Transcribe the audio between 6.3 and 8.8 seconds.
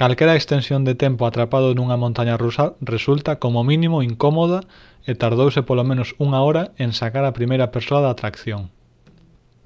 hora en sacar á primeira persoa da atracción»